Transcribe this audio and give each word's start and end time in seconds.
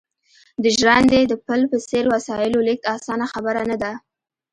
د 0.63 0.65
ژرندې 0.77 1.21
د 1.27 1.33
پل 1.45 1.61
په 1.71 1.77
څېر 1.89 2.05
وسایلو 2.13 2.65
لېږد 2.67 2.89
اسانه 2.95 3.25
خبره 3.33 3.61
نه 3.69 3.77
ده 3.83 3.91